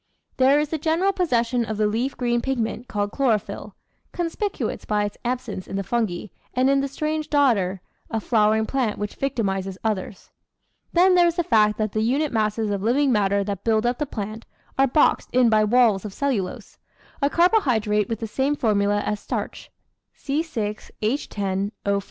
There 0.37 0.59
is 0.59 0.69
the 0.69 0.79
general 0.79 1.13
possession 1.13 1.63
of 1.63 1.77
the 1.77 1.85
leaf 1.85 2.17
green 2.17 2.41
pigment 2.41 2.87
called 2.87 3.11
chloro 3.11 3.37
phyll, 3.39 3.73
conspicuous 4.13 4.83
by 4.83 5.03
its 5.03 5.15
absence 5.23 5.67
in 5.67 5.75
the 5.75 5.83
fungi 5.83 6.33
and 6.55 6.71
in 6.71 6.79
the 6.81 6.87
strange 6.87 7.29
dodder, 7.29 7.81
a 8.09 8.19
flowering 8.19 8.65
plant 8.65 8.97
which 8.97 9.13
victimises 9.15 9.77
others. 9.83 10.31
Then 10.91 11.13
there 11.13 11.27
is 11.27 11.35
the 11.35 11.43
fact 11.43 11.77
that 11.77 11.91
the 11.91 12.01
unit 12.01 12.31
masses 12.31 12.71
of 12.71 12.81
living 12.81 13.11
matter 13.11 13.43
that 13.43 13.63
build 13.63 13.85
up 13.85 13.99
the 13.99 14.07
plant 14.07 14.47
are 14.75 14.87
boxed 14.87 15.29
in 15.33 15.49
by 15.51 15.63
walls 15.63 16.03
of 16.03 16.13
cellulose 16.15 16.79
a 17.21 17.29
carbohydrate 17.29 18.09
with 18.09 18.21
the 18.21 18.25
same 18.25 18.55
formula 18.55 19.03
as 19.05 19.19
starch 19.19 19.69
(Ce 20.15 20.51
Hio 20.55 20.73
Os). 21.13 21.69